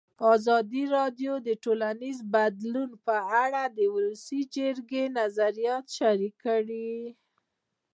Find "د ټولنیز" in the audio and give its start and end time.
1.47-2.17